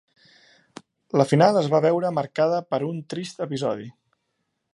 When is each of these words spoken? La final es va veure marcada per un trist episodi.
La 1.21 1.27
final 1.33 1.59
es 1.61 1.69
va 1.75 1.81
veure 1.87 2.13
marcada 2.19 2.59
per 2.73 2.81
un 2.89 3.01
trist 3.15 3.45
episodi. 3.49 3.91